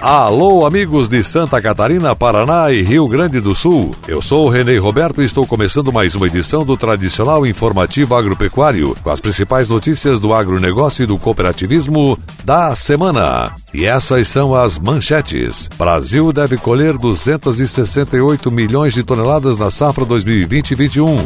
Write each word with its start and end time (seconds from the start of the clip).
Alô, 0.00 0.64
amigos 0.64 1.10
de 1.10 1.22
Santa 1.22 1.60
Catarina, 1.60 2.16
Paraná 2.16 2.72
e 2.72 2.80
Rio 2.82 3.06
Grande 3.06 3.38
do 3.38 3.54
Sul. 3.54 3.90
Eu 4.08 4.22
sou 4.22 4.46
o 4.46 4.48
Renê 4.48 4.78
Roberto 4.78 5.20
e 5.20 5.26
estou 5.26 5.46
começando 5.46 5.92
mais 5.92 6.14
uma 6.14 6.26
edição 6.26 6.64
do 6.64 6.74
tradicional 6.74 7.46
informativo 7.46 8.14
agropecuário, 8.14 8.96
com 9.02 9.10
as 9.10 9.20
principais 9.20 9.68
notícias 9.68 10.18
do 10.18 10.32
agronegócio 10.32 11.02
e 11.02 11.06
do 11.06 11.18
cooperativismo 11.18 12.18
da 12.42 12.74
semana. 12.74 13.54
E 13.74 13.84
essas 13.84 14.26
são 14.26 14.54
as 14.54 14.78
manchetes. 14.78 15.68
Brasil 15.76 16.32
deve 16.32 16.56
colher 16.56 16.96
268 16.96 18.50
milhões 18.50 18.94
de 18.94 19.02
toneladas 19.02 19.58
na 19.58 19.70
safra 19.70 20.06
2020-21. 20.06 21.18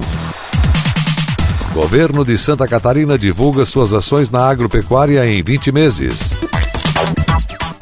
Governo 1.73 2.25
de 2.25 2.37
Santa 2.37 2.67
Catarina 2.67 3.17
divulga 3.17 3.65
suas 3.65 3.93
ações 3.93 4.31
na 4.31 4.49
agropecuária 4.49 5.25
em 5.27 5.43
20 5.45 5.71
meses. 5.71 6.44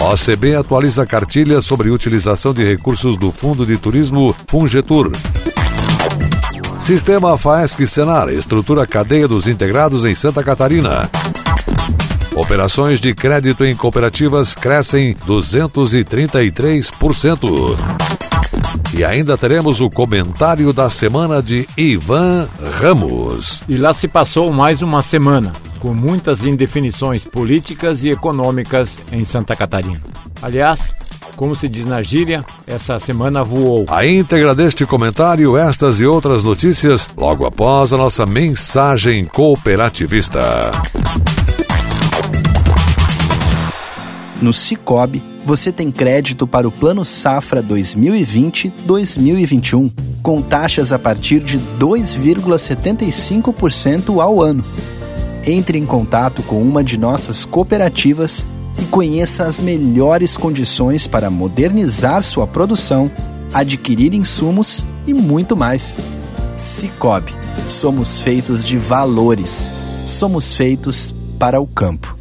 OCB 0.03 0.57
atualiza 0.57 1.03
a 1.03 1.07
cartilha 1.07 1.61
sobre 1.61 1.89
utilização 1.89 2.53
de 2.53 2.65
recursos 2.65 3.17
do 3.17 3.31
Fundo 3.31 3.65
de 3.65 3.77
Turismo 3.77 4.35
Fungetur. 4.49 5.13
Sistema 6.81 7.39
FAESC 7.39 7.87
Senar 7.87 8.29
estrutura 8.31 8.83
a 8.83 8.87
cadeia 8.87 9.29
dos 9.29 9.47
integrados 9.47 10.05
em 10.05 10.15
Santa 10.15 10.43
Catarina. 10.43 11.09
Operações 12.35 13.01
de 13.01 13.15
crédito 13.15 13.65
em 13.65 13.77
cooperativas 13.77 14.55
crescem 14.55 15.15
233%. 15.27 17.77
E 18.97 19.05
ainda 19.05 19.37
teremos 19.37 19.81
o 19.81 19.91
comentário 19.91 20.73
da 20.73 20.89
semana 20.89 21.43
de 21.43 21.69
Ivan 21.77 22.49
Ramos. 22.81 23.63
E 23.69 23.77
lá 23.77 23.93
se 23.93 24.09
passou 24.09 24.51
mais 24.53 24.81
uma 24.81 25.03
semana 25.03 25.53
com 25.79 25.93
muitas 25.93 26.43
indefinições 26.45 27.25
políticas 27.25 28.05
e 28.05 28.11
econômicas 28.11 29.01
em 29.11 29.25
Santa 29.25 29.57
Catarina. 29.57 30.01
Aliás, 30.41 30.95
como 31.37 31.55
se 31.55 31.69
diz 31.69 31.87
na 31.87 32.01
gíria, 32.01 32.45
essa 32.67 32.99
semana 32.99 33.43
voou. 33.43 33.85
A 33.89 34.07
íntegra 34.07 34.55
deste 34.55 34.87
comentário, 34.87 35.57
estas 35.57 36.01
e 36.01 36.07
outras 36.07 36.45
notícias, 36.45 37.09
logo 37.17 37.45
após 37.45 37.93
a 37.93 37.97
nossa 37.97 38.25
mensagem 38.25 39.25
cooperativista. 39.25 40.71
No 44.43 44.53
Cicobi, 44.53 45.23
você 45.47 45.73
tem 45.73 45.91
crédito 45.91 46.47
para 46.47 46.69
o 46.69 46.71
Plano 46.71 47.03
Safra 47.05 47.63
2020-2021, 47.63 49.91
com 50.23 50.43
taxas 50.43 50.93
a 50.93 50.99
partir 50.99 51.41
de 51.41 51.59
2,75% 51.79 54.21
ao 54.21 54.43
ano 54.43 54.63
entre 55.47 55.79
em 55.79 55.85
contato 55.85 56.43
com 56.43 56.63
uma 56.63 56.85
de 56.85 56.99
nossas 56.99 57.45
cooperativas 57.45 58.47
e 58.81 58.85
conheça 58.85 59.45
as 59.45 59.59
melhores 59.59 60.37
condições 60.37 61.07
para 61.07 61.31
modernizar 61.31 62.23
sua 62.23 62.47
produção, 62.47 63.11
adquirir 63.53 64.15
insumos 64.15 64.85
e 65.07 65.13
muito 65.13 65.57
mais. 65.57 65.97
Cicobi, 66.57 67.35
somos 67.67 68.21
feitos 68.21 68.63
de 68.63 68.79
valores. 68.79 69.71
Somos 70.07 70.55
feitos 70.55 71.15
para 71.39 71.61
o 71.61 71.67
campo. 71.67 72.17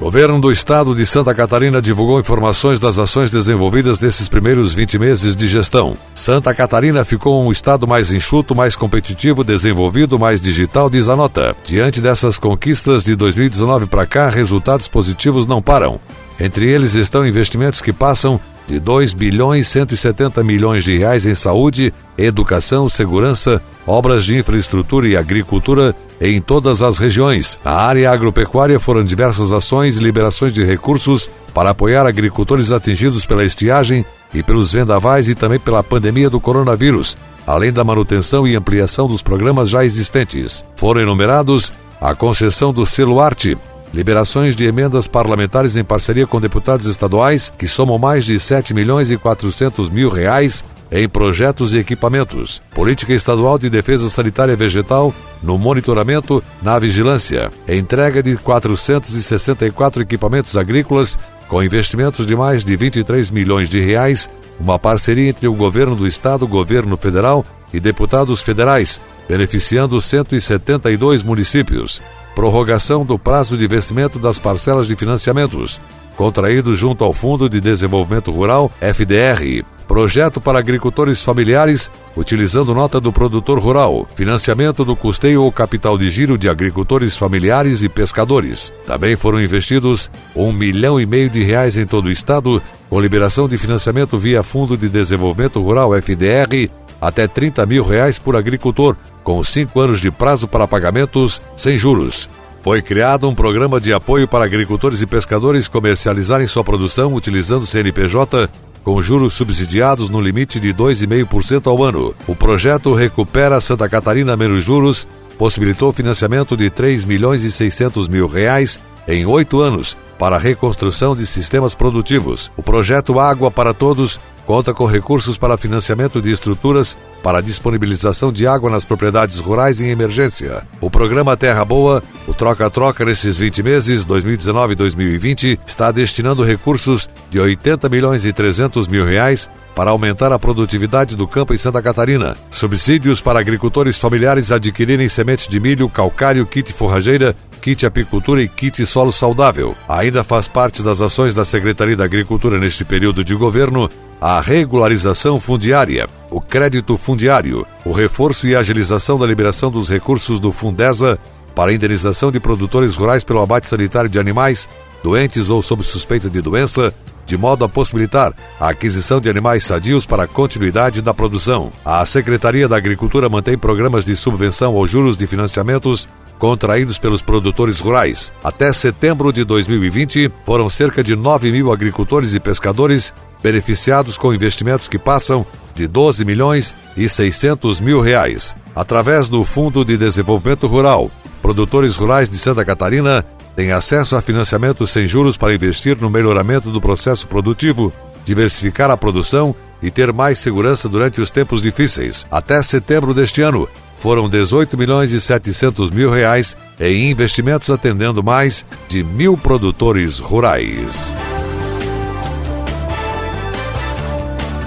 Governo 0.00 0.40
do 0.40 0.50
Estado 0.50 0.94
de 0.94 1.04
Santa 1.04 1.34
Catarina 1.34 1.82
divulgou 1.82 2.18
informações 2.18 2.80
das 2.80 2.96
ações 2.96 3.30
desenvolvidas 3.30 4.00
nesses 4.00 4.30
primeiros 4.30 4.72
20 4.72 4.98
meses 4.98 5.36
de 5.36 5.46
gestão. 5.46 5.94
Santa 6.14 6.54
Catarina 6.54 7.04
ficou 7.04 7.44
um 7.44 7.52
estado 7.52 7.86
mais 7.86 8.10
enxuto, 8.10 8.56
mais 8.56 8.74
competitivo, 8.74 9.44
desenvolvido, 9.44 10.18
mais 10.18 10.40
digital, 10.40 10.88
diz 10.88 11.06
a 11.06 11.14
nota. 11.14 11.54
Diante 11.66 12.00
dessas 12.00 12.38
conquistas 12.38 13.04
de 13.04 13.14
2019 13.14 13.84
para 13.84 14.06
cá, 14.06 14.30
resultados 14.30 14.88
positivos 14.88 15.46
não 15.46 15.60
param. 15.60 16.00
Entre 16.40 16.66
eles 16.66 16.94
estão 16.94 17.26
investimentos 17.26 17.82
que 17.82 17.92
passam 17.92 18.40
de 18.70 18.78
2 18.78 19.14
bilhões 19.14 19.66
170 19.66 20.44
milhões 20.44 20.84
de 20.84 20.96
reais 20.96 21.26
em 21.26 21.34
saúde, 21.34 21.92
educação, 22.16 22.88
segurança, 22.88 23.60
obras 23.84 24.24
de 24.24 24.36
infraestrutura 24.36 25.08
e 25.08 25.16
agricultura 25.16 25.92
em 26.20 26.40
todas 26.40 26.80
as 26.80 26.96
regiões. 26.96 27.58
Na 27.64 27.72
área 27.72 28.12
agropecuária 28.12 28.78
foram 28.78 29.02
diversas 29.02 29.50
ações 29.50 29.98
e 29.98 30.04
liberações 30.04 30.52
de 30.52 30.62
recursos 30.62 31.28
para 31.52 31.70
apoiar 31.70 32.06
agricultores 32.06 32.70
atingidos 32.70 33.26
pela 33.26 33.44
estiagem 33.44 34.06
e 34.32 34.40
pelos 34.40 34.72
vendavais 34.72 35.28
e 35.28 35.34
também 35.34 35.58
pela 35.58 35.82
pandemia 35.82 36.30
do 36.30 36.38
coronavírus, 36.38 37.16
além 37.44 37.72
da 37.72 37.82
manutenção 37.82 38.46
e 38.46 38.54
ampliação 38.54 39.08
dos 39.08 39.20
programas 39.20 39.68
já 39.68 39.84
existentes. 39.84 40.64
Foram 40.76 41.00
enumerados 41.00 41.72
a 42.00 42.14
concessão 42.14 42.72
do 42.72 42.86
selo 42.86 43.20
Arte, 43.20 43.58
liberações 43.92 44.54
de 44.54 44.64
emendas 44.64 45.06
parlamentares 45.06 45.76
em 45.76 45.84
parceria 45.84 46.26
com 46.26 46.40
deputados 46.40 46.86
estaduais, 46.86 47.52
que 47.58 47.66
somam 47.66 47.98
mais 47.98 48.24
de 48.24 48.38
7 48.38 48.72
milhões 48.72 49.10
e 49.10 49.16
400 49.16 49.90
mil 49.90 50.08
reais 50.08 50.64
em 50.92 51.08
projetos 51.08 51.72
e 51.72 51.78
equipamentos, 51.78 52.60
política 52.74 53.12
estadual 53.12 53.58
de 53.58 53.70
defesa 53.70 54.10
sanitária 54.10 54.56
vegetal 54.56 55.14
no 55.42 55.56
monitoramento, 55.56 56.42
na 56.60 56.78
vigilância, 56.78 57.50
entrega 57.68 58.22
de 58.22 58.36
464 58.36 60.02
equipamentos 60.02 60.56
agrícolas 60.56 61.18
com 61.48 61.62
investimentos 61.62 62.26
de 62.26 62.34
mais 62.34 62.64
de 62.64 62.76
23 62.76 63.30
milhões 63.30 63.68
de 63.68 63.80
reais, 63.80 64.28
uma 64.58 64.78
parceria 64.78 65.28
entre 65.28 65.48
o 65.48 65.54
governo 65.54 65.94
do 65.94 66.06
estado, 66.06 66.46
governo 66.46 66.96
federal 66.96 67.44
e 67.72 67.78
deputados 67.78 68.42
federais, 68.42 69.00
beneficiando 69.28 70.00
172 70.00 71.22
municípios. 71.22 72.02
Prorrogação 72.40 73.04
do 73.04 73.18
prazo 73.18 73.54
de 73.54 73.66
vencimento 73.66 74.18
das 74.18 74.38
parcelas 74.38 74.86
de 74.86 74.96
financiamentos, 74.96 75.78
contraídos 76.16 76.78
junto 76.78 77.04
ao 77.04 77.12
Fundo 77.12 77.50
de 77.50 77.60
Desenvolvimento 77.60 78.30
Rural, 78.32 78.72
FDR, 78.80 79.62
Projeto 79.86 80.40
para 80.40 80.58
agricultores 80.58 81.20
familiares, 81.20 81.90
utilizando 82.16 82.72
nota 82.72 82.98
do 82.98 83.12
produtor 83.12 83.58
rural. 83.58 84.08
Financiamento 84.14 84.86
do 84.86 84.96
custeio 84.96 85.42
ou 85.42 85.52
capital 85.52 85.98
de 85.98 86.08
giro 86.08 86.38
de 86.38 86.48
agricultores 86.48 87.14
familiares 87.14 87.82
e 87.82 87.90
pescadores. 87.90 88.72
Também 88.86 89.16
foram 89.16 89.38
investidos 89.38 90.10
um 90.34 90.50
milhão 90.50 90.98
e 90.98 91.04
meio 91.04 91.28
de 91.28 91.42
reais 91.42 91.76
em 91.76 91.84
todo 91.84 92.06
o 92.06 92.10
estado, 92.10 92.62
com 92.88 93.00
liberação 93.00 93.48
de 93.48 93.58
financiamento 93.58 94.16
via 94.16 94.42
Fundo 94.42 94.78
de 94.78 94.88
Desenvolvimento 94.88 95.60
Rural 95.60 95.90
FDR 95.94 96.70
até 97.00 97.26
30 97.26 97.64
mil 97.66 97.82
reais 97.82 98.18
por 98.18 98.36
agricultor, 98.36 98.94
com 99.30 99.44
cinco 99.44 99.78
anos 99.78 100.00
de 100.00 100.10
prazo 100.10 100.48
para 100.48 100.66
pagamentos 100.66 101.40
sem 101.56 101.78
juros. 101.78 102.28
Foi 102.62 102.82
criado 102.82 103.28
um 103.28 103.34
programa 103.34 103.80
de 103.80 103.92
apoio 103.92 104.26
para 104.26 104.44
agricultores 104.44 105.00
e 105.00 105.06
pescadores 105.06 105.68
comercializarem 105.68 106.48
sua 106.48 106.64
produção 106.64 107.14
utilizando 107.14 107.64
CNPJ 107.64 108.50
com 108.82 109.00
juros 109.00 109.34
subsidiados 109.34 110.10
no 110.10 110.20
limite 110.20 110.58
de 110.58 110.74
2,5% 110.74 111.68
ao 111.68 111.84
ano. 111.84 112.12
O 112.26 112.34
projeto 112.34 112.92
Recupera 112.92 113.60
Santa 113.60 113.88
Catarina 113.88 114.36
Menos 114.36 114.64
Juros 114.64 115.06
possibilitou 115.38 115.92
financiamento 115.92 116.56
de 116.56 116.68
3 116.68 117.04
milhões 117.04 117.44
e 117.44 117.52
600 117.52 118.08
mil 118.08 118.26
reais 118.26 118.80
em 119.10 119.26
oito 119.26 119.60
anos 119.60 119.96
para 120.18 120.36
a 120.36 120.38
reconstrução 120.38 121.16
de 121.16 121.26
sistemas 121.26 121.74
produtivos. 121.74 122.50
O 122.56 122.62
projeto 122.62 123.18
Água 123.18 123.50
para 123.50 123.72
Todos 123.72 124.20
conta 124.46 124.74
com 124.74 124.84
recursos 124.84 125.38
para 125.38 125.56
financiamento 125.56 126.20
de 126.20 126.30
estruturas 126.30 126.98
para 127.22 127.40
disponibilização 127.40 128.32
de 128.32 128.46
água 128.46 128.68
nas 128.68 128.84
propriedades 128.84 129.38
rurais 129.38 129.80
em 129.80 129.90
emergência. 129.90 130.66
O 130.80 130.90
programa 130.90 131.36
Terra 131.36 131.64
Boa, 131.64 132.02
o 132.26 132.34
Troca-Troca 132.34 133.04
nesses 133.04 133.38
20 133.38 133.62
meses, 133.62 134.04
2019 134.04 134.72
e 134.72 134.76
2020, 134.76 135.60
está 135.66 135.92
destinando 135.92 136.42
recursos 136.42 137.08
de 137.30 137.38
80 137.38 137.88
milhões 137.88 138.24
e 138.24 138.32
300 138.32 138.88
mil 138.88 139.04
reais 139.04 139.48
para 139.74 139.92
aumentar 139.92 140.32
a 140.32 140.38
produtividade 140.38 141.16
do 141.16 141.28
campo 141.28 141.54
em 141.54 141.58
Santa 141.58 141.80
Catarina. 141.80 142.36
Subsídios 142.50 143.20
para 143.20 143.38
agricultores 143.38 143.98
familiares 143.98 144.50
adquirirem 144.50 145.08
sementes 145.08 145.46
de 145.46 145.60
milho, 145.60 145.88
calcário, 145.88 146.44
kit 146.44 146.72
forrageira, 146.72 147.36
kit 147.60 147.84
apicultura 147.84 148.42
e 148.42 148.48
kit 148.48 148.84
solo 148.86 149.12
saudável. 149.12 149.76
Ainda 149.88 150.24
faz 150.24 150.48
parte 150.48 150.82
das 150.82 151.00
ações 151.00 151.34
da 151.34 151.44
Secretaria 151.44 151.96
da 151.96 152.04
Agricultura 152.04 152.58
neste 152.58 152.84
período 152.84 153.22
de 153.22 153.34
governo 153.34 153.88
a 154.20 154.40
regularização 154.40 155.40
fundiária, 155.40 156.08
o 156.30 156.40
crédito 156.40 156.96
fundiário, 156.98 157.66
o 157.84 157.92
reforço 157.92 158.46
e 158.46 158.54
agilização 158.54 159.18
da 159.18 159.26
liberação 159.26 159.70
dos 159.70 159.88
recursos 159.88 160.38
do 160.38 160.52
Fundesa 160.52 161.18
para 161.54 161.72
indenização 161.72 162.30
de 162.30 162.38
produtores 162.38 162.96
rurais 162.96 163.24
pelo 163.24 163.40
abate 163.40 163.66
sanitário 163.66 164.10
de 164.10 164.18
animais 164.18 164.68
doentes 165.02 165.48
ou 165.48 165.62
sob 165.62 165.82
suspeita 165.82 166.28
de 166.28 166.40
doença, 166.40 166.94
de 167.26 167.36
modo 167.36 167.64
a 167.64 167.68
possibilitar 167.68 168.34
a 168.58 168.68
aquisição 168.68 169.20
de 169.20 169.28
animais 169.28 169.64
sadios 169.64 170.06
para 170.06 170.24
a 170.24 170.28
continuidade 170.28 171.00
da 171.00 171.14
produção. 171.14 171.72
A 171.84 172.04
Secretaria 172.04 172.68
da 172.68 172.76
Agricultura 172.76 173.28
mantém 173.28 173.56
programas 173.56 174.04
de 174.04 174.16
subvenção 174.16 174.76
aos 174.76 174.90
juros 174.90 175.16
de 175.16 175.26
financiamentos 175.26 176.08
contraídos 176.38 176.98
pelos 176.98 177.20
produtores 177.20 177.78
rurais. 177.80 178.32
Até 178.42 178.72
setembro 178.72 179.32
de 179.32 179.44
2020, 179.44 180.32
foram 180.44 180.70
cerca 180.70 181.04
de 181.04 181.14
9 181.14 181.52
mil 181.52 181.70
agricultores 181.70 182.34
e 182.34 182.40
pescadores 182.40 183.12
beneficiados 183.42 184.16
com 184.16 184.34
investimentos 184.34 184.88
que 184.88 184.98
passam 184.98 185.46
de 185.74 185.86
12 185.86 186.24
milhões 186.24 186.74
e 186.96 187.08
600 187.08 187.80
mil 187.80 188.00
reais. 188.00 188.56
Através 188.74 189.28
do 189.28 189.44
Fundo 189.44 189.84
de 189.84 189.96
Desenvolvimento 189.96 190.66
Rural, 190.66 191.10
produtores 191.40 191.96
rurais 191.96 192.28
de 192.28 192.38
Santa 192.38 192.64
Catarina 192.64 193.24
têm 193.56 193.72
acesso 193.72 194.16
a 194.16 194.22
financiamento 194.22 194.86
sem 194.86 195.06
juros 195.06 195.36
para 195.36 195.54
investir 195.54 196.00
no 196.00 196.10
melhoramento 196.10 196.70
do 196.70 196.80
processo 196.80 197.26
produtivo, 197.26 197.92
diversificar 198.24 198.90
a 198.90 198.96
produção 198.96 199.54
e 199.82 199.90
ter 199.90 200.12
mais 200.12 200.38
segurança 200.38 200.88
durante 200.88 201.20
os 201.20 201.30
tempos 201.30 201.62
difíceis. 201.62 202.26
Até 202.30 202.62
setembro 202.62 203.14
deste 203.14 203.42
ano, 203.42 203.68
foram 203.98 204.28
18 204.28 204.76
milhões 204.78 205.12
e 205.12 205.20
700 205.20 205.90
mil 205.90 206.10
reais 206.10 206.56
em 206.78 207.10
investimentos 207.10 207.70
atendendo 207.70 208.22
mais 208.22 208.64
de 208.88 209.04
mil 209.04 209.36
produtores 209.36 210.18
rurais. 210.18 211.12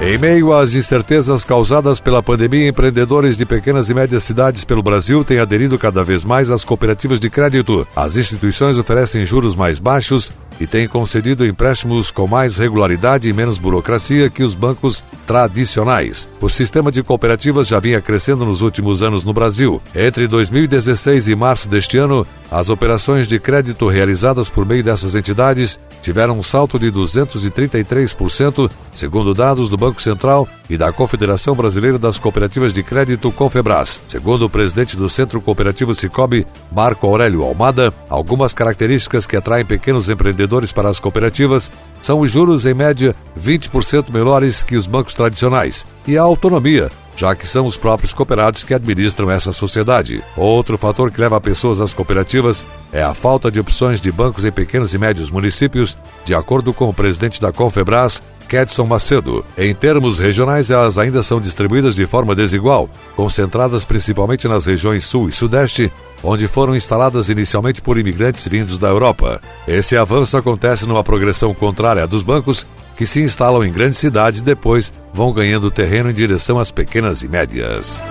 Em 0.06 0.18
meio 0.18 0.52
às 0.52 0.74
incertezas 0.74 1.46
causadas 1.46 1.98
pela 1.98 2.22
pandemia, 2.22 2.68
empreendedores 2.68 3.38
de 3.38 3.46
pequenas 3.46 3.90
e 3.90 3.94
médias 3.94 4.26
cidades 4.26 4.66
pelo 4.66 4.84
Brasil 4.84 5.24
têm 5.24 5.40
aderido 5.40 5.80
cada 5.80 6.04
vez 6.04 6.26
mais 6.26 6.52
às 6.52 6.66
cooperativas 6.66 7.22
de 7.22 7.30
crédito. 7.30 7.88
As 7.96 8.18
instituições 8.18 8.78
oferecem 8.78 9.24
juros 9.26 9.56
mais 9.56 9.80
baixos 9.80 10.30
e 10.60 10.68
têm 10.68 10.88
concedido 10.88 11.46
empréstimos 11.46 12.12
com 12.12 12.28
mais 12.28 12.58
regularidade 12.58 13.28
e 13.28 13.34
menos 13.34 13.58
burocracia 13.58 14.30
que 14.30 14.44
os 14.44 14.56
bancos 14.56 15.04
tradicionais. 15.26 16.30
O 16.40 16.50
sistema 16.50 16.92
de 16.92 17.02
cooperativas 17.04 17.68
já 17.68 17.80
vinha 17.80 18.02
crescendo 18.02 18.46
nos 18.46 18.62
últimos 18.62 19.02
anos 19.02 19.24
no 19.24 19.34
Brasil. 19.34 19.82
Entre 19.96 20.28
2016 20.28 21.28
e 21.28 21.36
março 21.36 21.68
deste 21.68 21.98
ano, 21.98 22.26
as 22.52 22.70
operações 22.70 23.28
de 23.28 23.40
crédito 23.40 23.88
realizadas 23.88 24.50
por 24.50 24.66
meio 24.66 24.84
dessas 24.84 25.16
entidades 25.16 25.80
tiveram 26.02 26.38
um 26.38 26.44
salto 26.44 26.78
de 26.78 26.92
233%, 26.92 28.70
segundo 28.94 29.34
dados 29.34 29.70
do 29.70 29.78
Banco 29.78 30.02
Central 30.02 30.48
e 30.70 30.78
da 30.78 30.92
Confederação 30.92 31.56
Brasileira 31.56 31.98
das 31.98 32.20
Cooperativas 32.20 32.74
de 32.74 32.84
Crédito 32.84 33.32
Confebras. 33.32 34.02
Segundo 34.08 34.46
o 34.46 34.50
presidente 34.50 34.98
do 34.98 35.10
Centro 35.10 35.42
Cooperativo 35.42 35.96
Cicobi, 35.96 36.46
Marco 36.72 37.08
Aurélio 37.08 37.44
Almada, 37.44 37.94
algumas 38.10 38.54
características 38.54 39.26
que 39.26 39.36
atraem 39.36 39.66
pequenos 39.66 40.10
empreendedores 40.10 40.43
para 40.74 40.90
as 40.90 41.00
cooperativas 41.00 41.72
são 42.02 42.20
os 42.20 42.32
juros 42.32 42.66
em 42.66 42.74
média 42.74 43.16
20% 43.40 44.12
menores 44.12 44.64
que 44.64 44.76
os 44.76 44.88
bancos 44.88 45.14
tradicionais 45.14 45.86
e 46.08 46.18
a 46.18 46.22
autonomia, 46.22 46.92
já 47.16 47.36
que 47.36 47.48
são 47.48 47.66
os 47.66 47.78
próprios 47.78 48.14
cooperados 48.14 48.64
que 48.64 48.74
administram 48.74 49.32
essa 49.32 49.54
sociedade. 49.54 50.24
Outro 50.36 50.78
fator 50.78 51.12
que 51.12 51.22
leva 51.22 51.40
pessoas 51.40 51.80
às 51.80 51.94
cooperativas 51.94 52.66
é 52.92 53.02
a 53.02 53.14
falta 53.14 53.52
de 53.52 53.60
opções 53.60 54.02
de 54.02 54.12
bancos 54.12 54.46
em 54.46 54.52
pequenos 54.52 54.94
e 54.94 54.98
médios 54.98 55.32
municípios, 55.32 55.98
de 56.26 56.36
acordo 56.36 56.74
com 56.74 56.90
o 56.90 56.94
presidente 56.94 57.40
da 57.40 57.52
Confebras, 57.52 58.22
Kedson 58.48 58.86
Macedo. 58.86 59.44
Em 59.58 59.74
termos 59.74 60.20
regionais, 60.20 60.70
elas 60.70 60.98
ainda 60.98 61.24
são 61.24 61.40
distribuídas 61.40 61.96
de 61.96 62.06
forma 62.06 62.36
desigual, 62.36 62.90
concentradas 63.16 63.86
principalmente 63.86 64.48
nas 64.48 64.66
regiões 64.66 65.06
Sul 65.06 65.30
e 65.30 65.32
Sudeste, 65.32 65.92
onde 66.24 66.48
foram 66.48 66.76
instaladas 66.76 67.30
inicialmente 67.30 67.82
por 67.82 67.98
imigrantes 67.98 68.48
vindos 68.48 68.80
da 68.80 68.88
Europa. 68.88 69.42
Esse 69.68 69.98
avanço 69.98 70.38
acontece 70.38 70.86
numa 70.86 71.04
progressão 71.04 71.54
contrária 71.54 72.04
à 72.04 72.06
dos 72.06 72.24
bancos, 72.24 72.66
que 72.96 73.06
se 73.06 73.22
instalam 73.22 73.64
em 73.64 73.72
grandes 73.72 74.00
cidades 74.00 74.40
e 74.40 74.44
depois 74.44 74.94
vão 75.14 75.34
ganhando 75.34 75.70
terreno 75.70 76.10
em 76.10 76.14
direção 76.14 76.60
às 76.60 76.72
pequenas 76.72 77.24
e 77.24 77.28
médias. 77.28 78.02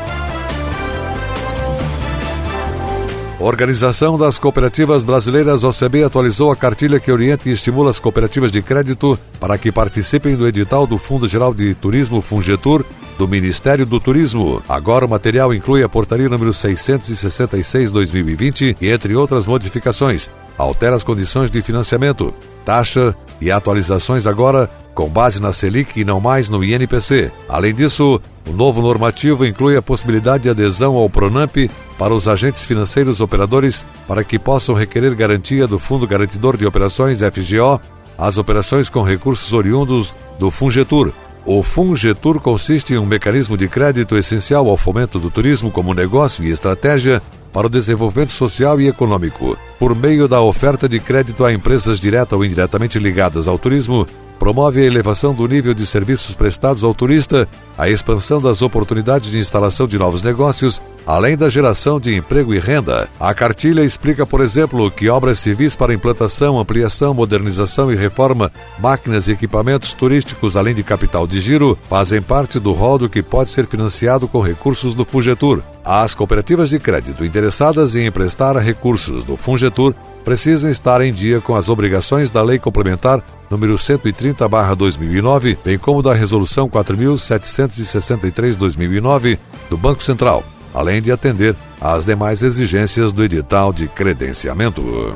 Organização 3.42 4.16
das 4.16 4.38
Cooperativas 4.38 5.02
Brasileiras 5.02 5.64
OCB 5.64 6.04
atualizou 6.04 6.52
a 6.52 6.56
cartilha 6.56 7.00
que 7.00 7.10
orienta 7.10 7.48
e 7.48 7.52
estimula 7.52 7.90
as 7.90 7.98
cooperativas 7.98 8.52
de 8.52 8.62
crédito 8.62 9.18
para 9.40 9.58
que 9.58 9.72
participem 9.72 10.36
do 10.36 10.46
edital 10.46 10.86
do 10.86 10.96
Fundo 10.96 11.26
Geral 11.26 11.52
de 11.52 11.74
Turismo 11.74 12.20
Fungetur 12.20 12.84
do 13.18 13.28
Ministério 13.28 13.86
do 13.86 14.00
Turismo. 14.00 14.60
Agora 14.68 15.06
o 15.06 15.08
material 15.08 15.54
inclui 15.54 15.82
a 15.82 15.88
portaria 15.88 16.28
número 16.28 16.52
666/2020 16.52 18.76
e 18.80 18.88
entre 18.88 19.14
outras 19.14 19.46
modificações, 19.46 20.28
altera 20.56 20.96
as 20.96 21.04
condições 21.04 21.50
de 21.50 21.60
financiamento, 21.62 22.32
taxa 22.64 23.14
e 23.40 23.50
atualizações 23.50 24.26
agora 24.26 24.70
com 24.94 25.08
base 25.08 25.40
na 25.40 25.52
Selic 25.52 26.00
e 26.00 26.04
não 26.04 26.20
mais 26.20 26.48
no 26.48 26.62
INPC. 26.62 27.32
Além 27.48 27.74
disso, 27.74 28.20
o 28.48 28.52
novo 28.52 28.82
normativo 28.82 29.46
inclui 29.46 29.76
a 29.76 29.82
possibilidade 29.82 30.44
de 30.44 30.50
adesão 30.50 30.96
ao 30.96 31.08
Pronamp 31.08 31.56
para 31.98 32.14
os 32.14 32.28
agentes 32.28 32.64
financeiros 32.64 33.20
operadores 33.20 33.86
para 34.06 34.24
que 34.24 34.38
possam 34.38 34.74
requerer 34.74 35.14
garantia 35.14 35.66
do 35.66 35.78
Fundo 35.78 36.06
Garantidor 36.06 36.56
de 36.56 36.66
Operações 36.66 37.20
FGO 37.20 37.80
às 38.18 38.36
operações 38.36 38.88
com 38.88 39.02
recursos 39.02 39.52
oriundos 39.52 40.14
do 40.38 40.50
Fungetur. 40.50 41.12
O 41.44 41.60
Fungetur 41.60 42.40
consiste 42.40 42.94
em 42.94 42.98
um 42.98 43.06
mecanismo 43.06 43.56
de 43.56 43.66
crédito 43.66 44.16
essencial 44.16 44.68
ao 44.68 44.76
fomento 44.76 45.18
do 45.18 45.28
turismo 45.28 45.72
como 45.72 45.92
negócio 45.92 46.44
e 46.44 46.50
estratégia 46.50 47.20
para 47.52 47.66
o 47.66 47.70
desenvolvimento 47.70 48.30
social 48.30 48.80
e 48.80 48.86
econômico. 48.86 49.58
Por 49.78 49.94
meio 49.94 50.28
da 50.28 50.40
oferta 50.40 50.88
de 50.88 51.00
crédito 51.00 51.44
a 51.44 51.52
empresas 51.52 51.98
direta 51.98 52.36
ou 52.36 52.44
indiretamente 52.44 52.98
ligadas 52.98 53.48
ao 53.48 53.58
turismo, 53.58 54.06
promove 54.42 54.80
a 54.80 54.84
elevação 54.84 55.32
do 55.32 55.46
nível 55.46 55.72
de 55.72 55.86
serviços 55.86 56.34
prestados 56.34 56.82
ao 56.82 56.92
turista, 56.92 57.48
a 57.78 57.88
expansão 57.88 58.42
das 58.42 58.60
oportunidades 58.60 59.30
de 59.30 59.38
instalação 59.38 59.86
de 59.86 59.96
novos 59.96 60.20
negócios, 60.20 60.82
além 61.06 61.36
da 61.36 61.48
geração 61.48 62.00
de 62.00 62.16
emprego 62.16 62.52
e 62.52 62.58
renda. 62.58 63.08
A 63.20 63.32
cartilha 63.32 63.84
explica, 63.84 64.26
por 64.26 64.40
exemplo, 64.40 64.90
que 64.90 65.08
obras 65.08 65.38
civis 65.38 65.76
para 65.76 65.94
implantação, 65.94 66.58
ampliação, 66.58 67.14
modernização 67.14 67.92
e 67.92 67.94
reforma, 67.94 68.50
máquinas 68.80 69.28
e 69.28 69.30
equipamentos 69.30 69.92
turísticos, 69.92 70.56
além 70.56 70.74
de 70.74 70.82
capital 70.82 71.24
de 71.24 71.40
giro, 71.40 71.78
fazem 71.88 72.20
parte 72.20 72.58
do 72.58 72.72
rol 72.72 72.98
do 72.98 73.08
que 73.08 73.22
pode 73.22 73.48
ser 73.48 73.68
financiado 73.68 74.26
com 74.26 74.40
recursos 74.40 74.92
do 74.92 75.04
Fugetur. 75.04 75.62
As 75.84 76.16
cooperativas 76.16 76.68
de 76.68 76.80
crédito 76.80 77.24
interessadas 77.24 77.94
em 77.94 78.06
emprestar 78.06 78.56
recursos 78.56 79.22
do 79.22 79.36
Fungetur 79.36 79.94
precisam 80.24 80.68
estar 80.68 81.00
em 81.00 81.12
dia 81.12 81.40
com 81.40 81.54
as 81.54 81.68
obrigações 81.68 82.30
da 82.30 82.42
Lei 82.42 82.58
Complementar 82.58 83.22
número 83.52 83.76
130/2009, 83.76 85.58
bem 85.62 85.78
como 85.78 86.02
da 86.02 86.14
Resolução 86.14 86.70
4763/2009 86.70 89.38
do 89.68 89.76
Banco 89.76 90.02
Central, 90.02 90.42
além 90.72 91.02
de 91.02 91.12
atender 91.12 91.54
às 91.78 92.06
demais 92.06 92.42
exigências 92.42 93.12
do 93.12 93.22
edital 93.22 93.70
de 93.72 93.86
credenciamento. 93.88 95.14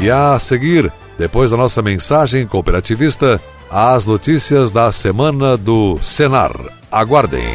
E 0.00 0.10
a 0.10 0.36
seguir, 0.40 0.92
depois 1.16 1.52
da 1.52 1.56
nossa 1.56 1.80
mensagem 1.80 2.44
cooperativista, 2.44 3.40
as 3.70 4.04
notícias 4.04 4.72
da 4.72 4.90
semana 4.90 5.56
do 5.56 5.96
Senar. 6.02 6.56
Aguardem. 6.90 7.54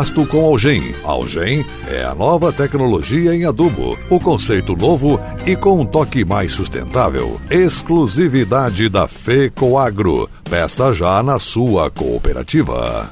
pasto 0.01 0.25
com 0.25 0.43
Algem. 0.43 0.95
Algem 1.03 1.63
é 1.87 2.03
a 2.03 2.15
nova 2.15 2.51
tecnologia 2.51 3.35
em 3.35 3.45
adubo, 3.45 3.95
o 4.09 4.19
conceito 4.19 4.75
novo 4.75 5.19
e 5.45 5.55
com 5.55 5.79
um 5.79 5.85
toque 5.85 6.25
mais 6.25 6.51
sustentável. 6.53 7.39
Exclusividade 7.51 8.89
da 8.89 9.07
FECOAGRO. 9.07 10.27
Peça 10.49 10.91
já 10.91 11.21
na 11.21 11.37
sua 11.37 11.91
cooperativa. 11.91 13.11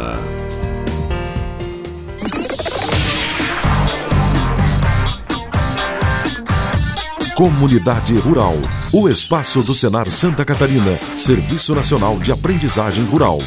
Comunidade 7.41 8.13
Rural. 8.19 8.53
O 8.93 9.09
espaço 9.09 9.63
do 9.63 9.73
Senar 9.73 10.07
Santa 10.09 10.45
Catarina, 10.45 10.95
Serviço 11.17 11.73
Nacional 11.73 12.19
de 12.19 12.31
Aprendizagem 12.31 13.03
Rural. 13.05 13.39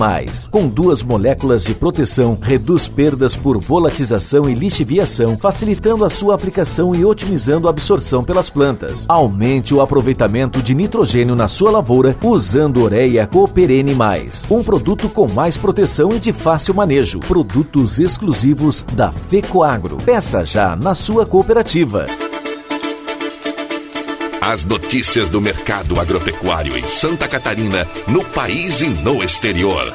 com 0.51 0.69
duas 0.69 1.03
moléculas 1.03 1.65
de 1.65 1.75
proteção, 1.75 2.39
reduz 2.41 2.89
perdas 2.89 3.37
por 3.37 3.59
volatização 3.59 4.49
e 4.49 4.55
lixiviação, 4.55 5.37
facilitando 5.37 6.05
a 6.05 6.11
sua 6.11 6.35
aplicação 6.35 6.95
e 6.95 7.05
otimizando 7.05 7.67
a 7.67 7.71
absorção 7.71 8.25
pelas 8.25 8.49
plantas. 8.49 9.05
Aumente 9.37 9.75
o 9.75 9.83
aproveitamento 9.83 10.63
de 10.63 10.75
nitrogênio 10.75 11.37
na 11.37 11.47
sua 11.47 11.71
lavoura 11.71 12.17
usando 12.23 12.81
Ureia 12.81 13.27
Cooper 13.27 13.71
N+, 13.71 13.95
um 14.51 14.65
produto 14.65 15.11
com 15.11 15.29
mais 15.29 15.59
proteção 15.59 16.11
e 16.15 16.19
de 16.19 16.33
fácil 16.33 16.73
manejo. 16.73 17.21
Produtos 17.21 18.01
exclusivos 18.01 18.83
da 18.95 19.13
FECOAGRO. 19.13 19.99
Peça 19.99 20.43
já 20.43 20.75
na 20.75 20.95
sua 20.95 21.27
cooperativa. 21.27 22.07
As 24.41 24.65
notícias 24.65 25.29
do 25.29 25.39
mercado 25.39 26.01
agropecuário 26.01 26.75
em 26.75 26.85
Santa 26.85 27.29
Catarina, 27.29 27.87
no 28.09 28.25
país 28.25 28.81
e 28.81 28.89
no 28.89 29.23
exterior. 29.23 29.93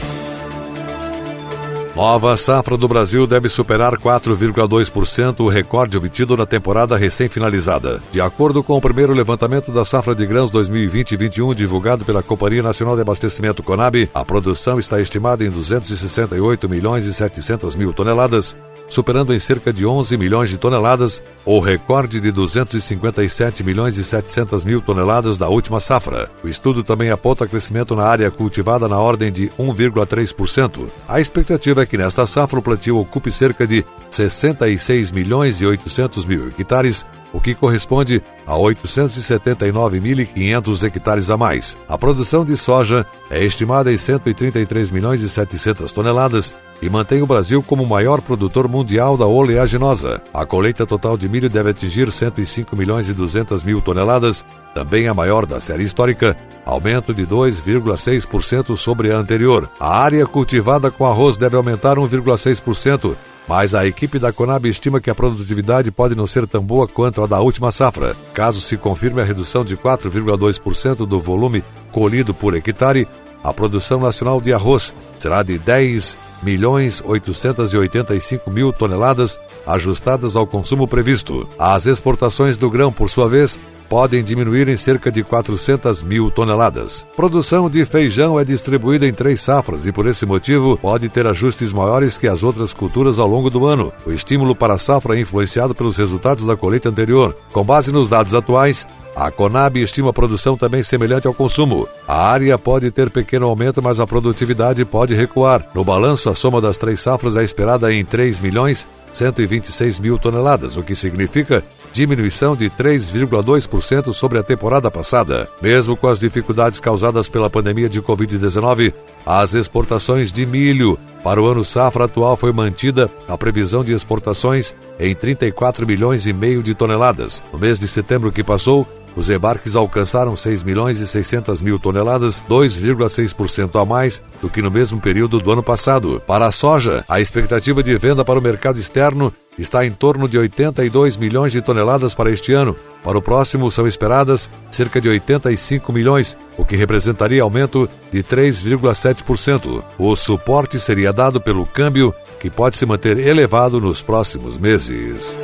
Nova 1.95 2.37
safra 2.37 2.77
do 2.77 2.87
Brasil 2.87 3.27
deve 3.27 3.49
superar 3.49 3.97
4,2% 3.97 5.41
o 5.41 5.49
recorde 5.49 5.97
obtido 5.97 6.37
na 6.37 6.45
temporada 6.45 6.95
recém-finalizada. 6.95 8.01
De 8.13 8.21
acordo 8.21 8.63
com 8.63 8.77
o 8.77 8.81
primeiro 8.81 9.13
levantamento 9.13 9.73
da 9.73 9.83
safra 9.83 10.15
de 10.15 10.25
grãos 10.25 10.49
2020-21 10.51 11.53
divulgado 11.53 12.05
pela 12.05 12.23
Companhia 12.23 12.63
Nacional 12.63 12.95
de 12.95 13.01
Abastecimento 13.01 13.61
Conab, 13.61 14.09
a 14.13 14.23
produção 14.23 14.79
está 14.79 15.01
estimada 15.01 15.43
em 15.43 15.49
268 15.49 16.69
milhões 16.69 17.05
e 17.05 17.13
700 17.13 17.75
mil 17.75 17.91
toneladas, 17.91 18.55
superando 18.91 19.33
em 19.33 19.39
cerca 19.39 19.71
de 19.71 19.85
11 19.85 20.17
milhões 20.17 20.49
de 20.49 20.57
toneladas 20.57 21.23
o 21.45 21.61
recorde 21.61 22.19
de 22.19 22.29
257 22.29 23.63
milhões 23.63 23.97
e 23.97 24.03
700 24.03 24.65
mil 24.65 24.81
toneladas 24.81 25.37
da 25.37 25.47
última 25.47 25.79
safra. 25.79 26.29
O 26.43 26.47
estudo 26.49 26.83
também 26.83 27.09
aponta 27.09 27.47
crescimento 27.47 27.95
na 27.95 28.03
área 28.03 28.29
cultivada 28.29 28.89
na 28.89 28.99
ordem 28.99 29.31
de 29.31 29.47
1,3%. 29.57 30.87
A 31.07 31.21
expectativa 31.21 31.83
é 31.83 31.85
que 31.85 31.97
nesta 31.97 32.27
safra 32.27 32.59
o 32.59 32.61
plantio 32.61 32.97
ocupe 32.97 33.31
cerca 33.31 33.65
de 33.65 33.85
66 34.11 35.11
milhões 35.11 35.61
e 35.61 35.65
800 35.65 36.25
mil 36.25 36.49
hectares, 36.49 37.05
o 37.33 37.39
que 37.39 37.55
corresponde 37.55 38.21
a 38.45 38.55
879.500 38.55 40.83
hectares 40.83 41.29
a 41.29 41.37
mais. 41.37 41.77
A 41.87 41.97
produção 41.97 42.43
de 42.43 42.57
soja 42.57 43.05
é 43.29 43.41
estimada 43.43 43.91
em 43.91 43.97
133 43.97 44.91
milhões 44.91 45.21
e 45.21 45.29
700 45.29 45.91
toneladas, 45.91 46.53
e 46.81 46.89
mantém 46.89 47.21
o 47.21 47.27
Brasil 47.27 47.61
como 47.61 47.83
o 47.83 47.87
maior 47.87 48.21
produtor 48.21 48.67
mundial 48.67 49.15
da 49.15 49.25
oleaginosa. 49.25 50.21
A 50.33 50.45
colheita 50.45 50.85
total 50.85 51.15
de 51.15 51.29
milho 51.29 51.49
deve 51.49 51.69
atingir 51.69 52.11
105 52.11 52.75
milhões 52.75 53.07
e 53.07 53.13
200 53.13 53.63
mil 53.63 53.81
toneladas, 53.81 54.43
também 54.73 55.07
a 55.07 55.13
maior 55.13 55.45
da 55.45 55.59
série 55.59 55.83
histórica, 55.83 56.35
aumento 56.65 57.13
de 57.13 57.25
2,6% 57.27 58.75
sobre 58.75 59.11
a 59.11 59.17
anterior. 59.17 59.69
A 59.79 59.99
área 59.99 60.25
cultivada 60.25 60.89
com 60.89 61.05
arroz 61.05 61.37
deve 61.37 61.55
aumentar 61.55 61.97
1,6%, 61.97 63.15
mas 63.47 63.73
a 63.75 63.85
equipe 63.85 64.19
da 64.19 64.31
Conab 64.31 64.67
estima 64.67 65.01
que 65.01 65.09
a 65.09 65.15
produtividade 65.15 65.91
pode 65.91 66.15
não 66.15 66.27
ser 66.27 66.47
tão 66.47 66.63
boa 66.63 66.87
quanto 66.87 67.21
a 67.21 67.27
da 67.27 67.39
última 67.39 67.71
safra. 67.71 68.15
Caso 68.33 68.61
se 68.61 68.77
confirme 68.77 69.21
a 69.21 69.25
redução 69.25 69.65
de 69.65 69.75
4,2% 69.75 71.05
do 71.05 71.19
volume 71.19 71.63
colhido 71.91 72.33
por 72.33 72.55
hectare, 72.55 73.07
a 73.43 73.53
produção 73.53 73.99
nacional 73.99 74.39
de 74.39 74.53
arroz 74.53 74.93
será 75.17 75.43
de 75.43 75.57
10 75.57 76.17
milhões 76.43 77.01
885 77.05 78.49
mil 78.51 78.71
toneladas 78.71 79.39
ajustadas 79.65 80.35
ao 80.35 80.47
consumo 80.47 80.87
previsto. 80.87 81.47
As 81.57 81.85
exportações 81.85 82.57
do 82.57 82.69
grão, 82.69 82.91
por 82.91 83.09
sua 83.09 83.27
vez, 83.27 83.59
podem 83.91 84.23
diminuir 84.23 84.69
em 84.69 84.77
cerca 84.77 85.11
de 85.11 85.21
400 85.21 86.01
mil 86.01 86.31
toneladas. 86.31 87.05
Produção 87.13 87.69
de 87.69 87.83
feijão 87.83 88.39
é 88.39 88.45
distribuída 88.45 89.05
em 89.05 89.11
três 89.13 89.41
safras 89.41 89.85
e, 89.85 89.91
por 89.91 90.07
esse 90.07 90.25
motivo, 90.25 90.77
pode 90.77 91.09
ter 91.09 91.27
ajustes 91.27 91.73
maiores 91.73 92.17
que 92.17 92.25
as 92.25 92.41
outras 92.41 92.71
culturas 92.71 93.19
ao 93.19 93.27
longo 93.27 93.49
do 93.49 93.65
ano. 93.65 93.91
O 94.05 94.11
estímulo 94.13 94.55
para 94.55 94.75
a 94.75 94.77
safra 94.77 95.17
é 95.17 95.19
influenciado 95.19 95.75
pelos 95.75 95.97
resultados 95.97 96.45
da 96.45 96.55
colheita 96.55 96.87
anterior. 96.87 97.35
Com 97.51 97.65
base 97.65 97.91
nos 97.91 98.07
dados 98.07 98.33
atuais, 98.33 98.87
a 99.13 99.29
Conab 99.29 99.77
estima 99.77 100.11
a 100.11 100.13
produção 100.13 100.55
também 100.55 100.81
semelhante 100.81 101.27
ao 101.27 101.33
consumo. 101.33 101.85
A 102.07 102.29
área 102.29 102.57
pode 102.57 102.89
ter 102.91 103.09
pequeno 103.09 103.45
aumento, 103.45 103.81
mas 103.81 103.99
a 103.99 104.07
produtividade 104.07 104.85
pode 104.85 105.13
recuar. 105.13 105.67
No 105.75 105.83
balanço, 105.83 106.29
a 106.29 106.35
soma 106.35 106.61
das 106.61 106.77
três 106.77 107.01
safras 107.01 107.35
é 107.35 107.43
esperada 107.43 107.93
em 107.93 108.05
3 108.05 108.39
milhões 108.39 108.87
126 109.13 109.99
mil 109.99 110.17
toneladas, 110.17 110.77
o 110.77 110.83
que 110.83 110.95
significa 110.95 111.63
diminuição 111.93 112.55
de 112.55 112.69
3,2% 112.69 114.13
sobre 114.13 114.39
a 114.39 114.43
temporada 114.43 114.89
passada. 114.89 115.49
Mesmo 115.61 115.97
com 115.97 116.07
as 116.07 116.19
dificuldades 116.19 116.79
causadas 116.79 117.27
pela 117.27 117.49
pandemia 117.49 117.89
de 117.89 118.01
Covid-19, 118.01 118.93
as 119.25 119.53
exportações 119.53 120.31
de 120.31 120.45
milho 120.45 120.97
para 121.23 121.41
o 121.41 121.45
ano 121.45 121.63
safra 121.63 122.05
atual 122.05 122.35
foi 122.35 122.51
mantida 122.51 123.09
a 123.27 123.37
previsão 123.37 123.83
de 123.83 123.93
exportações 123.93 124.75
em 124.99 125.13
34 125.13 125.85
milhões 125.85 126.25
e 126.25 126.33
meio 126.33 126.63
de 126.63 126.73
toneladas. 126.73 127.43
No 127.53 127.59
mês 127.59 127.77
de 127.77 127.87
setembro 127.87 128.31
que 128.31 128.43
passou, 128.43 128.87
Os 129.15 129.29
embarques 129.29 129.75
alcançaram 129.75 130.35
6 130.35 130.63
milhões 130.63 130.99
e 130.99 131.07
600 131.07 131.61
mil 131.61 131.77
toneladas, 131.77 132.41
2,6% 132.49 133.81
a 133.81 133.85
mais 133.85 134.21
do 134.41 134.49
que 134.49 134.61
no 134.61 134.71
mesmo 134.71 134.99
período 134.99 135.39
do 135.39 135.51
ano 135.51 135.63
passado. 135.63 136.21
Para 136.25 136.47
a 136.47 136.51
soja, 136.51 137.03
a 137.07 137.19
expectativa 137.19 137.83
de 137.83 137.97
venda 137.97 138.23
para 138.23 138.39
o 138.39 138.41
mercado 138.41 138.79
externo 138.79 139.33
está 139.57 139.85
em 139.85 139.91
torno 139.91 140.27
de 140.27 140.37
82 140.37 141.17
milhões 141.17 141.51
de 141.51 141.61
toneladas 141.61 142.13
para 142.13 142.31
este 142.31 142.53
ano. 142.53 142.75
Para 143.03 143.17
o 143.17 143.21
próximo 143.21 143.69
são 143.69 143.87
esperadas 143.87 144.49
cerca 144.71 145.01
de 145.01 145.09
85 145.09 145.91
milhões, 145.91 146.37
o 146.57 146.65
que 146.65 146.75
representaria 146.75 147.43
aumento 147.43 147.89
de 148.11 148.23
3,7%. 148.23 149.83
O 149.97 150.15
suporte 150.15 150.79
seria 150.79 151.11
dado 151.11 151.41
pelo 151.41 151.65
câmbio, 151.65 152.13
que 152.39 152.49
pode 152.49 152.77
se 152.77 152.85
manter 152.85 153.17
elevado 153.17 153.79
nos 153.79 154.01
próximos 154.01 154.57
meses. 154.57 155.37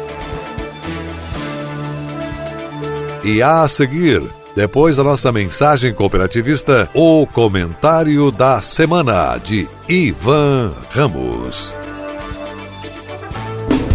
E 3.24 3.42
a 3.42 3.68
seguir, 3.68 4.22
depois 4.56 4.98
da 4.98 5.04
nossa 5.04 5.32
mensagem 5.32 5.94
cooperativista, 5.94 6.90
o 6.94 7.26
comentário 7.28 8.32
da 8.32 8.62
semana 8.62 9.38
de 9.38 9.68
Ivan 9.88 10.72
Ramos. 10.92 11.76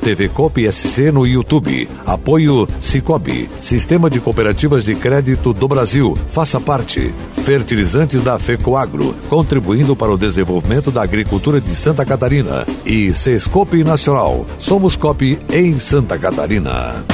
TV 0.00 0.28
Coop 0.28 0.60
SC 0.72 1.12
no 1.12 1.26
YouTube. 1.26 1.88
Apoio 2.06 2.66
Cicobi, 2.80 3.48
Sistema 3.60 4.08
de 4.08 4.20
Cooperativas 4.20 4.84
de 4.84 4.94
Crédito 4.94 5.52
do 5.52 5.68
Brasil. 5.68 6.16
Faça 6.32 6.58
parte. 6.58 7.14
Fertilizantes 7.44 8.22
da 8.22 8.38
FECOAGRO, 8.38 9.14
contribuindo 9.28 9.94
para 9.94 10.12
o 10.12 10.18
desenvolvimento 10.18 10.90
da 10.90 11.02
agricultura 11.02 11.60
de 11.60 11.74
Santa 11.74 12.04
Catarina. 12.04 12.66
E 12.84 13.14
Sescope 13.14 13.84
Nacional. 13.84 14.46
Somos 14.58 14.96
COP 14.96 15.38
em 15.52 15.78
Santa 15.78 16.18
Catarina. 16.18 17.04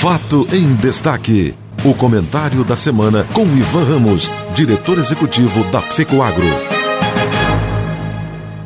Fato 0.00 0.48
em 0.50 0.74
destaque. 0.76 1.54
O 1.84 1.92
comentário 1.92 2.64
da 2.64 2.76
semana 2.76 3.26
com 3.34 3.42
Ivan 3.42 3.84
Ramos, 3.84 4.30
diretor 4.54 4.98
executivo 4.98 5.62
da 5.64 5.80
FECOAGRO. 5.82 6.69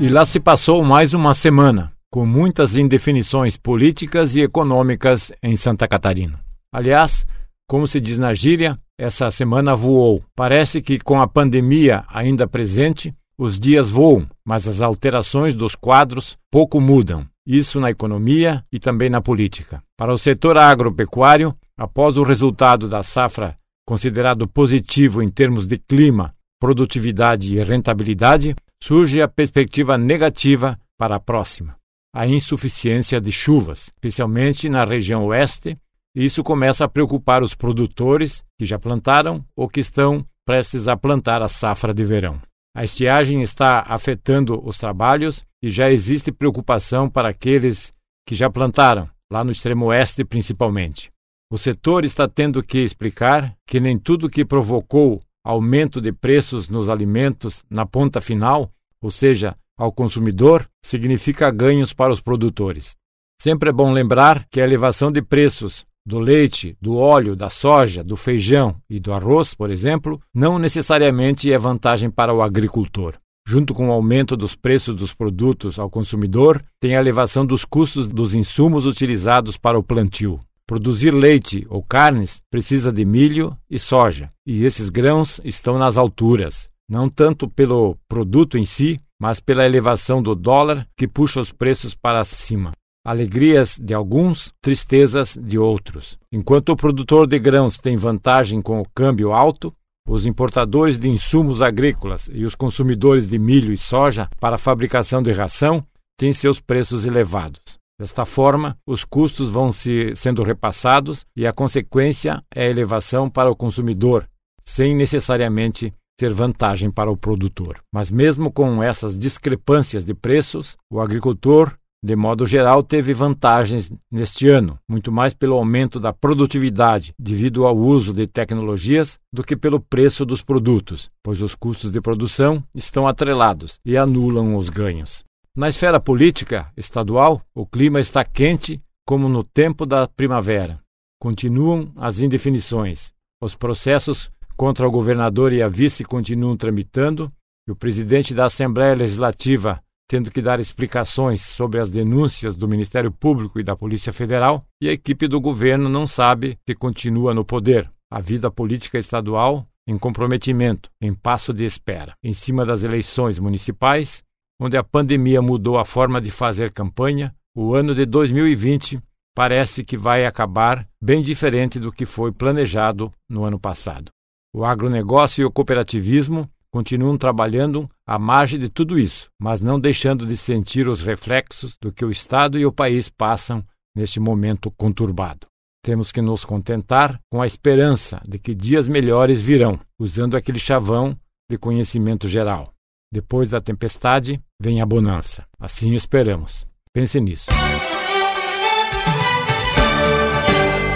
E 0.00 0.08
lá 0.08 0.26
se 0.26 0.40
passou 0.40 0.82
mais 0.82 1.14
uma 1.14 1.34
semana, 1.34 1.92
com 2.10 2.26
muitas 2.26 2.76
indefinições 2.76 3.56
políticas 3.56 4.34
e 4.34 4.40
econômicas 4.40 5.32
em 5.42 5.54
Santa 5.56 5.86
Catarina. 5.86 6.40
Aliás, 6.72 7.24
como 7.68 7.86
se 7.86 8.00
diz 8.00 8.18
na 8.18 8.34
gíria, 8.34 8.78
essa 8.98 9.30
semana 9.30 9.76
voou. 9.76 10.22
Parece 10.34 10.82
que 10.82 10.98
com 10.98 11.20
a 11.20 11.28
pandemia 11.28 12.04
ainda 12.08 12.46
presente, 12.46 13.14
os 13.38 13.58
dias 13.58 13.88
voam, 13.88 14.26
mas 14.44 14.66
as 14.66 14.80
alterações 14.80 15.54
dos 15.54 15.74
quadros 15.74 16.36
pouco 16.50 16.80
mudam. 16.80 17.24
Isso 17.46 17.78
na 17.78 17.90
economia 17.90 18.64
e 18.72 18.80
também 18.80 19.08
na 19.08 19.20
política. 19.20 19.82
Para 19.96 20.12
o 20.12 20.18
setor 20.18 20.58
agropecuário, 20.58 21.54
após 21.76 22.16
o 22.16 22.22
resultado 22.22 22.88
da 22.88 23.02
safra 23.02 23.56
considerado 23.86 24.48
positivo 24.48 25.22
em 25.22 25.28
termos 25.28 25.66
de 25.66 25.76
clima, 25.76 26.34
produtividade 26.58 27.54
e 27.54 27.62
rentabilidade, 27.62 28.56
surge 28.86 29.22
a 29.22 29.26
perspectiva 29.26 29.96
negativa 29.96 30.78
para 30.98 31.16
a 31.16 31.18
próxima. 31.18 31.74
A 32.14 32.26
insuficiência 32.26 33.18
de 33.18 33.32
chuvas, 33.32 33.86
especialmente 33.86 34.68
na 34.68 34.84
região 34.84 35.24
oeste, 35.24 35.74
e 36.14 36.26
isso 36.26 36.44
começa 36.44 36.84
a 36.84 36.88
preocupar 36.88 37.42
os 37.42 37.54
produtores 37.54 38.44
que 38.58 38.66
já 38.66 38.78
plantaram 38.78 39.42
ou 39.56 39.70
que 39.70 39.80
estão 39.80 40.22
prestes 40.44 40.86
a 40.86 40.98
plantar 40.98 41.40
a 41.40 41.48
safra 41.48 41.94
de 41.94 42.04
verão. 42.04 42.38
A 42.76 42.84
estiagem 42.84 43.40
está 43.40 43.86
afetando 43.88 44.60
os 44.62 44.76
trabalhos 44.76 45.42
e 45.62 45.70
já 45.70 45.90
existe 45.90 46.30
preocupação 46.30 47.08
para 47.08 47.30
aqueles 47.30 47.90
que 48.28 48.34
já 48.34 48.50
plantaram, 48.50 49.08
lá 49.32 49.42
no 49.42 49.50
extremo 49.50 49.86
oeste 49.86 50.26
principalmente. 50.26 51.10
O 51.50 51.56
setor 51.56 52.04
está 52.04 52.28
tendo 52.28 52.62
que 52.62 52.80
explicar 52.80 53.56
que 53.66 53.80
nem 53.80 53.98
tudo 53.98 54.28
que 54.28 54.44
provocou 54.44 55.22
aumento 55.44 56.00
de 56.00 56.10
preços 56.10 56.68
nos 56.68 56.88
alimentos 56.88 57.62
na 57.68 57.84
ponta 57.84 58.20
final, 58.20 58.70
ou 59.04 59.10
seja, 59.10 59.54
ao 59.76 59.92
consumidor, 59.92 60.66
significa 60.82 61.50
ganhos 61.50 61.92
para 61.92 62.10
os 62.10 62.22
produtores. 62.22 62.96
Sempre 63.38 63.68
é 63.68 63.72
bom 63.72 63.92
lembrar 63.92 64.46
que 64.48 64.62
a 64.62 64.64
elevação 64.64 65.12
de 65.12 65.20
preços 65.20 65.84
do 66.06 66.18
leite, 66.18 66.74
do 66.80 66.96
óleo, 66.96 67.36
da 67.36 67.50
soja, 67.50 68.02
do 68.02 68.16
feijão 68.16 68.76
e 68.88 68.98
do 68.98 69.12
arroz, 69.12 69.52
por 69.52 69.68
exemplo, 69.68 70.18
não 70.34 70.58
necessariamente 70.58 71.52
é 71.52 71.58
vantagem 71.58 72.10
para 72.10 72.32
o 72.32 72.40
agricultor. 72.40 73.16
Junto 73.46 73.74
com 73.74 73.90
o 73.90 73.92
aumento 73.92 74.38
dos 74.38 74.56
preços 74.56 74.94
dos 74.94 75.12
produtos 75.12 75.78
ao 75.78 75.90
consumidor, 75.90 76.64
tem 76.80 76.96
a 76.96 77.00
elevação 77.00 77.44
dos 77.44 77.62
custos 77.62 78.08
dos 78.08 78.32
insumos 78.32 78.86
utilizados 78.86 79.58
para 79.58 79.78
o 79.78 79.82
plantio. 79.82 80.40
Produzir 80.66 81.10
leite 81.10 81.66
ou 81.68 81.82
carnes 81.82 82.40
precisa 82.50 82.90
de 82.90 83.04
milho 83.04 83.54
e 83.68 83.78
soja, 83.78 84.30
e 84.46 84.64
esses 84.64 84.88
grãos 84.88 85.42
estão 85.44 85.78
nas 85.78 85.98
alturas, 85.98 86.70
não 86.88 87.08
tanto 87.08 87.48
pelo 87.48 87.96
produto 88.08 88.58
em 88.58 88.64
si, 88.64 89.00
mas 89.20 89.40
pela 89.40 89.64
elevação 89.64 90.22
do 90.22 90.34
dólar 90.34 90.86
que 90.96 91.08
puxa 91.08 91.40
os 91.40 91.52
preços 91.52 91.94
para 91.94 92.24
cima. 92.24 92.72
Alegrias 93.06 93.78
de 93.78 93.92
alguns, 93.92 94.52
tristezas 94.62 95.38
de 95.40 95.58
outros. 95.58 96.18
Enquanto 96.32 96.70
o 96.70 96.76
produtor 96.76 97.26
de 97.26 97.38
grãos 97.38 97.78
tem 97.78 97.96
vantagem 97.96 98.62
com 98.62 98.80
o 98.80 98.88
câmbio 98.94 99.32
alto, 99.32 99.72
os 100.08 100.26
importadores 100.26 100.98
de 100.98 101.08
insumos 101.08 101.62
agrícolas 101.62 102.28
e 102.32 102.44
os 102.44 102.54
consumidores 102.54 103.26
de 103.26 103.38
milho 103.38 103.72
e 103.72 103.76
soja 103.76 104.28
para 104.38 104.56
a 104.56 104.58
fabricação 104.58 105.22
de 105.22 105.32
ração 105.32 105.84
têm 106.18 106.32
seus 106.32 106.60
preços 106.60 107.04
elevados. 107.04 107.78
Desta 107.98 108.24
forma, 108.24 108.76
os 108.86 109.04
custos 109.04 109.48
vão 109.48 109.70
se 109.70 110.14
sendo 110.16 110.42
repassados 110.42 111.24
e 111.36 111.46
a 111.46 111.52
consequência 111.52 112.42
é 112.54 112.66
a 112.66 112.70
elevação 112.70 113.30
para 113.30 113.50
o 113.50 113.56
consumidor, 113.56 114.28
sem 114.64 114.96
necessariamente 114.96 115.92
ser 116.18 116.32
vantagem 116.32 116.90
para 116.90 117.10
o 117.10 117.16
produtor. 117.16 117.80
Mas 117.92 118.10
mesmo 118.10 118.52
com 118.52 118.82
essas 118.82 119.18
discrepâncias 119.18 120.04
de 120.04 120.14
preços, 120.14 120.76
o 120.90 121.00
agricultor, 121.00 121.76
de 122.02 122.14
modo 122.14 122.46
geral, 122.46 122.82
teve 122.82 123.12
vantagens 123.12 123.92
neste 124.10 124.48
ano, 124.48 124.78
muito 124.88 125.10
mais 125.10 125.32
pelo 125.32 125.56
aumento 125.56 125.98
da 125.98 126.12
produtividade 126.12 127.14
devido 127.18 127.66
ao 127.66 127.76
uso 127.76 128.12
de 128.12 128.26
tecnologias 128.26 129.18
do 129.32 129.42
que 129.42 129.56
pelo 129.56 129.80
preço 129.80 130.24
dos 130.24 130.42
produtos, 130.42 131.10
pois 131.22 131.40
os 131.40 131.54
custos 131.54 131.92
de 131.92 132.00
produção 132.00 132.62
estão 132.74 133.08
atrelados 133.08 133.78
e 133.84 133.96
anulam 133.96 134.54
os 134.54 134.68
ganhos. 134.68 135.24
Na 135.56 135.68
esfera 135.68 136.00
política 136.00 136.70
estadual, 136.76 137.40
o 137.54 137.64
clima 137.64 138.00
está 138.00 138.24
quente 138.24 138.82
como 139.06 139.28
no 139.28 139.44
tempo 139.44 139.86
da 139.86 140.08
primavera. 140.08 140.78
Continuam 141.20 141.92
as 141.96 142.20
indefinições. 142.20 143.12
Os 143.40 143.54
processos 143.54 144.30
contra 144.56 144.86
o 144.86 144.90
governador 144.90 145.52
e 145.52 145.62
a 145.62 145.68
vice 145.68 146.04
continuam 146.04 146.56
tramitando 146.56 147.30
e 147.66 147.72
o 147.72 147.76
presidente 147.76 148.34
da 148.34 148.46
Assembleia 148.46 148.94
Legislativa 148.94 149.80
tendo 150.08 150.30
que 150.30 150.42
dar 150.42 150.60
explicações 150.60 151.40
sobre 151.40 151.80
as 151.80 151.90
denúncias 151.90 152.54
do 152.54 152.68
Ministério 152.68 153.10
Público 153.10 153.58
e 153.58 153.64
da 153.64 153.74
Polícia 153.74 154.12
Federal, 154.12 154.64
e 154.80 154.88
a 154.88 154.92
equipe 154.92 155.26
do 155.26 155.40
governo 155.40 155.88
não 155.88 156.06
sabe 156.06 156.58
que 156.66 156.74
continua 156.74 157.32
no 157.32 157.44
poder. 157.44 157.90
A 158.10 158.20
vida 158.20 158.50
política 158.50 158.98
estadual 158.98 159.66
em 159.86 159.98
comprometimento, 159.98 160.90
em 161.00 161.12
passo 161.12 161.52
de 161.52 161.64
espera. 161.64 162.14
Em 162.22 162.32
cima 162.32 162.64
das 162.64 162.84
eleições 162.84 163.38
municipais, 163.38 164.22
onde 164.60 164.76
a 164.76 164.84
pandemia 164.84 165.42
mudou 165.42 165.78
a 165.78 165.84
forma 165.84 166.20
de 166.20 166.30
fazer 166.30 166.72
campanha, 166.72 167.34
o 167.54 167.74
ano 167.74 167.94
de 167.94 168.06
2020 168.06 169.00
parece 169.34 169.82
que 169.84 169.96
vai 169.96 170.24
acabar 170.24 170.86
bem 171.02 171.20
diferente 171.20 171.78
do 171.78 171.92
que 171.92 172.06
foi 172.06 172.30
planejado 172.30 173.12
no 173.28 173.44
ano 173.44 173.58
passado. 173.58 174.13
O 174.54 174.64
agronegócio 174.64 175.42
e 175.42 175.44
o 175.44 175.50
cooperativismo 175.50 176.48
continuam 176.70 177.18
trabalhando 177.18 177.90
à 178.06 178.20
margem 178.20 178.58
de 178.58 178.68
tudo 178.68 178.96
isso, 178.96 179.28
mas 179.36 179.60
não 179.60 179.80
deixando 179.80 180.24
de 180.24 180.36
sentir 180.36 180.86
os 180.86 181.02
reflexos 181.02 181.76
do 181.76 181.92
que 181.92 182.04
o 182.04 182.10
Estado 182.10 182.56
e 182.56 182.64
o 182.64 182.72
país 182.72 183.08
passam 183.08 183.64
neste 183.96 184.20
momento 184.20 184.70
conturbado. 184.70 185.48
Temos 185.82 186.12
que 186.12 186.22
nos 186.22 186.44
contentar 186.44 187.20
com 187.30 187.42
a 187.42 187.46
esperança 187.46 188.22
de 188.28 188.38
que 188.38 188.54
dias 188.54 188.86
melhores 188.86 189.40
virão, 189.40 189.78
usando 189.98 190.36
aquele 190.36 190.60
chavão 190.60 191.18
de 191.50 191.58
conhecimento 191.58 192.28
geral. 192.28 192.72
Depois 193.12 193.50
da 193.50 193.60
tempestade, 193.60 194.40
vem 194.60 194.80
a 194.80 194.86
bonança. 194.86 195.44
Assim 195.58 195.94
esperamos. 195.94 196.64
Pense 196.92 197.20
nisso. 197.20 197.46